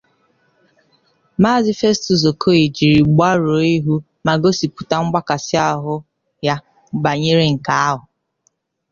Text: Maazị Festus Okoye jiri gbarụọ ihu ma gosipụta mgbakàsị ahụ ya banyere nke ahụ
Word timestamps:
Maazị 1.41 1.71
Festus 1.79 2.21
Okoye 2.31 2.65
jiri 2.75 3.01
gbarụọ 3.15 3.57
ihu 3.75 3.95
ma 4.25 4.33
gosipụta 4.41 4.95
mgbakàsị 5.05 5.55
ahụ 5.71 5.95
ya 6.45 6.55
banyere 7.03 7.45
nke 7.53 7.71
ahụ 7.89 8.01